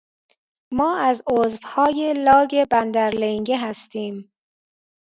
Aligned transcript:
ما 0.71 0.97
از 0.97 1.23
عضوهای 1.31 2.13
لاگ 2.13 2.65
بندر 2.71 3.09
لِنگِه 3.09 3.57
هستیم. 3.57 4.31